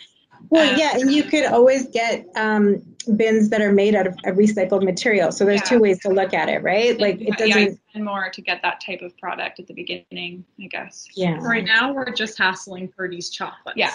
[0.50, 2.82] Well, um, yeah, and you could always get um,
[3.16, 5.32] bins that are made out of recycled material.
[5.32, 5.68] So there's yeah.
[5.68, 6.98] two ways to look at it, right?
[6.98, 10.66] Like it doesn't yeah, more to get that type of product at the beginning, I
[10.66, 11.06] guess.
[11.14, 11.38] Yeah.
[11.40, 13.78] Right now, we're just hassling Purdy's these chocolates.
[13.78, 13.94] Yeah.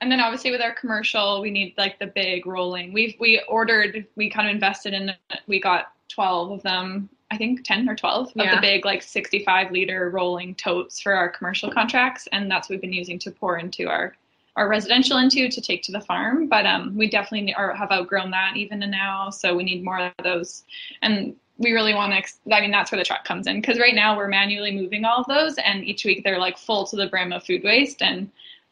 [0.00, 2.92] And then obviously with our commercial, we need like the big rolling.
[2.94, 5.12] We've we ordered, we kind of invested in.
[5.46, 8.44] We got 12 of them I think 10 or 12 yeah.
[8.44, 12.26] of the big like 65 liter rolling totes for our commercial contracts.
[12.32, 14.16] And that's what we've been using to pour into our,
[14.56, 16.48] our residential into to take to the farm.
[16.48, 19.30] But um, we definitely are, have outgrown that even now.
[19.30, 20.64] So we need more of those.
[21.02, 23.62] And we really want to, ex- I mean, that's where the truck comes in.
[23.62, 26.86] Cause right now we're manually moving all of those and each week they're like full
[26.86, 28.02] to the brim of food waste.
[28.02, 28.30] And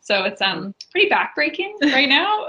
[0.09, 2.49] so it's um pretty backbreaking right now.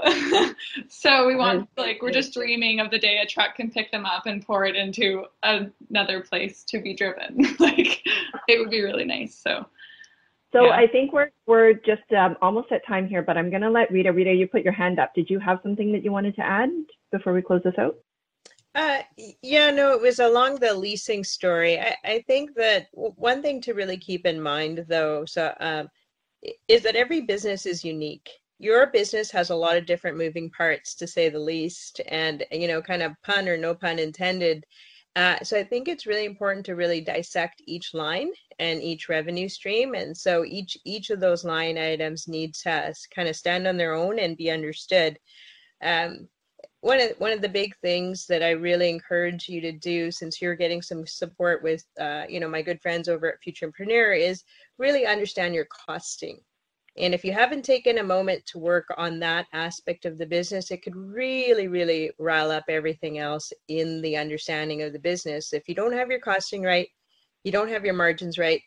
[0.88, 4.06] so we want like we're just dreaming of the day a truck can pick them
[4.06, 7.46] up and pour it into another place to be driven.
[7.58, 8.00] like
[8.48, 9.38] it would be really nice.
[9.38, 9.66] So
[10.54, 10.70] so yeah.
[10.70, 14.10] I think we're we're just um, almost at time here, but I'm gonna let Rita.
[14.10, 15.14] Rita, you put your hand up.
[15.14, 16.70] Did you have something that you wanted to add
[17.12, 17.96] before we close this out?
[18.74, 19.00] Uh,
[19.42, 21.78] yeah, no, it was along the leasing story.
[21.78, 25.88] I, I think that one thing to really keep in mind, though, so um,
[26.68, 28.28] is that every business is unique.
[28.58, 32.68] Your business has a lot of different moving parts, to say the least, and you
[32.68, 34.64] know, kind of pun or no pun intended.
[35.16, 39.48] Uh, so I think it's really important to really dissect each line and each revenue
[39.48, 43.76] stream, and so each each of those line items needs to kind of stand on
[43.76, 45.18] their own and be understood.
[45.82, 46.28] Um,
[46.82, 50.40] one of one of the big things that I really encourage you to do, since
[50.40, 54.44] you're getting some support with, uh, you know, my good friends over at Futurpreneur, is
[54.80, 56.40] really understand your costing.
[56.96, 60.70] And if you haven't taken a moment to work on that aspect of the business,
[60.70, 65.52] it could really, really rile up everything else in the understanding of the business.
[65.52, 66.88] If you don't have your costing right,
[67.44, 68.60] you don't have your margins right,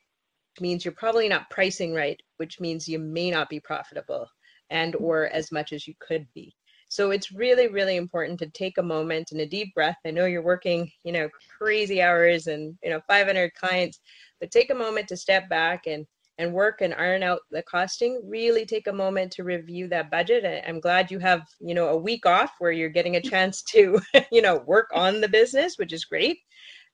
[0.61, 4.27] means you're probably not pricing right, which means you may not be profitable
[4.69, 6.55] and or as much as you could be.
[6.93, 9.97] So it's really, really important to take a moment and a deep breath.
[10.05, 13.99] I know you're working, you know, crazy hours and, you know, 500 clients,
[14.43, 16.05] but take a moment to step back and
[16.37, 18.21] and work and iron out the costing.
[18.25, 20.65] Really take a moment to review that budget.
[20.67, 24.01] I'm glad you have you know a week off where you're getting a chance to
[24.33, 26.39] you know work on the business which is great.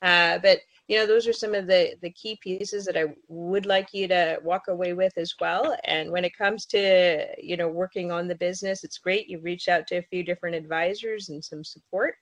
[0.03, 3.65] Uh, but you know those are some of the the key pieces that i would
[3.65, 5.75] like you to walk away with as well.
[5.85, 9.27] And when it comes to you know working on the business it's great.
[9.27, 12.13] You've reached out to a few different advisors and some support.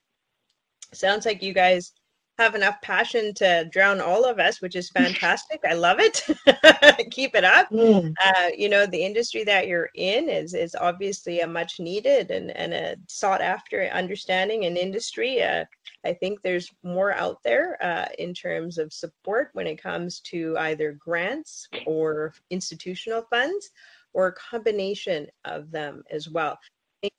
[0.94, 1.92] Sounds like you guys
[2.38, 5.60] have enough passion to drown all of us, which is fantastic.
[5.68, 6.24] I love it.
[7.10, 7.68] Keep it up.
[7.70, 8.14] Mm.
[8.24, 12.50] Uh, you know, the industry that you're in is is obviously a much needed and,
[12.56, 15.42] and a sought after understanding and industry.
[15.42, 15.64] Uh,
[16.04, 20.56] I think there's more out there uh, in terms of support when it comes to
[20.58, 23.70] either grants or institutional funds
[24.12, 26.58] or a combination of them as well.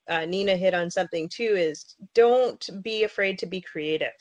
[0.09, 4.11] Uh, Nina hit on something too is don't be afraid to be creative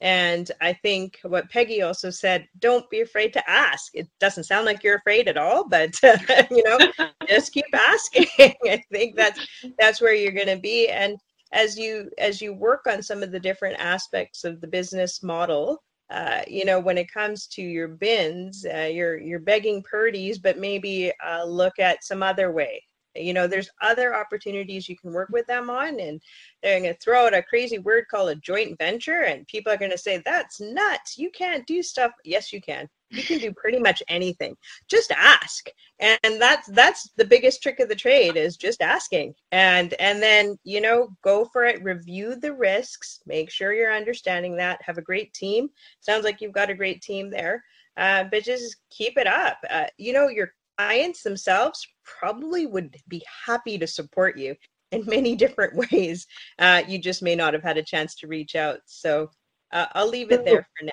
[0.00, 3.90] and I think what Peggy also said, don't be afraid to ask.
[3.94, 6.16] It doesn't sound like you're afraid at all, but uh,
[6.50, 6.78] you know,
[7.28, 8.26] just keep asking.
[8.64, 9.40] I think that's
[9.78, 10.88] that's where you're going to be.
[10.88, 11.16] And
[11.52, 15.82] as you as you work on some of the different aspects of the business model,
[16.10, 20.58] uh, you know, when it comes to your bins, uh, you're you're begging Purdy's, but
[20.58, 22.82] maybe uh, look at some other way
[23.14, 26.20] you know there's other opportunities you can work with them on and
[26.62, 29.76] they're going to throw out a crazy word called a joint venture and people are
[29.76, 32.12] going to say that's nuts you can't do stuff.
[32.24, 32.88] Yes you can.
[33.10, 34.56] You can do pretty much anything.
[34.88, 35.68] Just ask.
[36.00, 39.34] And that's that's the biggest trick of the trade is just asking.
[39.52, 44.56] And and then you know go for it review the risks make sure you're understanding
[44.56, 45.68] that have a great team.
[46.00, 47.62] Sounds like you've got a great team there
[47.96, 49.58] uh, but just keep it up.
[49.70, 54.54] Uh, you know your clients themselves probably would be happy to support you
[54.92, 56.26] in many different ways.
[56.58, 58.80] Uh, you just may not have had a chance to reach out.
[58.86, 59.30] So
[59.72, 60.92] uh, I'll leave it there for now.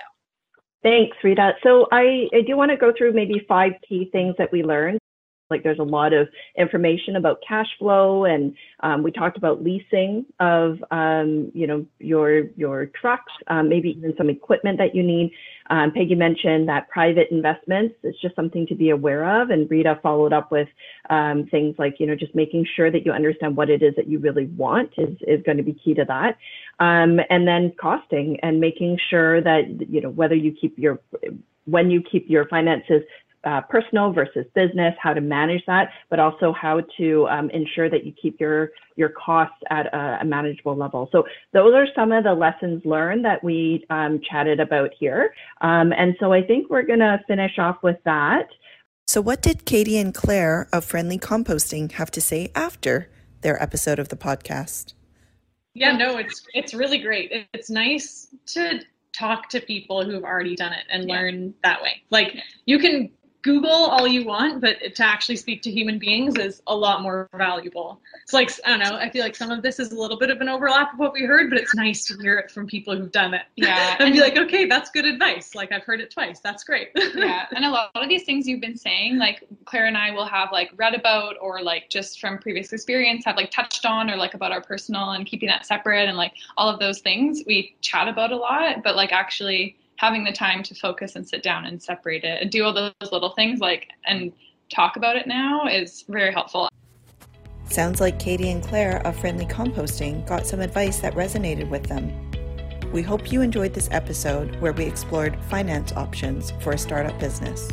[0.84, 1.54] Thanks, Rita.
[1.62, 5.01] So I, I do want to go through maybe five key things that we learned
[5.52, 6.28] like there's a lot of
[6.58, 12.48] information about cash flow, and um, we talked about leasing of um, you know your
[12.56, 15.32] your trucks, um, maybe even some equipment that you need.
[15.70, 20.00] Um, Peggy mentioned that private investments is just something to be aware of, and Rita
[20.02, 20.68] followed up with
[21.10, 24.08] um, things like you know just making sure that you understand what it is that
[24.08, 26.38] you really want is is going to be key to that,
[26.80, 31.00] um, and then costing and making sure that you know whether you keep your
[31.66, 33.02] when you keep your finances
[33.44, 38.06] uh, personal versus business, how to manage that, but also how to um, ensure that
[38.06, 41.10] you keep your your costs at a, a, manageable level.
[41.12, 41.24] So
[41.54, 45.34] those are some of the lessons learned that we um, chatted about here.
[45.62, 48.50] Um, and so I think we're going to finish off with that.
[49.08, 53.10] So what did Katie and Claire of Friendly Composting have to say after
[53.42, 54.94] their episode of the podcast?
[55.74, 57.48] Yeah, no, it's it's really great.
[57.54, 58.82] It's nice to
[59.18, 61.16] talk to people who've already done it and yeah.
[61.16, 62.02] learn that way.
[62.10, 63.10] Like you can
[63.44, 67.28] Google all you want, but to actually speak to human beings is a lot more
[67.36, 68.00] valuable.
[68.24, 70.30] It's like, I don't know, I feel like some of this is a little bit
[70.30, 72.96] of an overlap of what we heard, but it's nice to hear it from people
[72.96, 73.44] who've done it.
[73.56, 73.96] Yeah.
[74.00, 75.56] and be like, okay, that's good advice.
[75.56, 76.40] Like, I've heard it twice.
[76.40, 76.90] That's great.
[76.96, 77.48] yeah.
[77.56, 80.50] And a lot of these things you've been saying, like, Claire and I will have
[80.52, 84.34] like read about or like just from previous experience have like touched on or like
[84.34, 88.08] about our personal and keeping that separate and like all of those things we chat
[88.08, 91.82] about a lot, but like actually having the time to focus and sit down and
[91.82, 94.34] separate it and do all those little things like and
[94.74, 96.68] talk about it now is very helpful.
[97.66, 102.12] Sounds like Katie and Claire of Friendly Composting got some advice that resonated with them.
[102.92, 107.70] We hope you enjoyed this episode where we explored finance options for a startup business.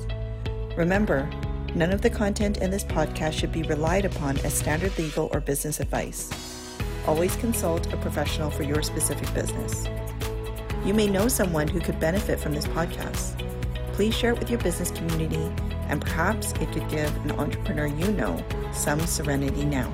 [0.76, 1.28] Remember,
[1.74, 5.40] none of the content in this podcast should be relied upon as standard legal or
[5.40, 6.30] business advice.
[7.06, 9.86] Always consult a professional for your specific business.
[10.84, 13.36] You may know someone who could benefit from this podcast.
[13.92, 15.50] Please share it with your business community,
[15.88, 19.92] and perhaps it could give an entrepreneur you know some serenity now.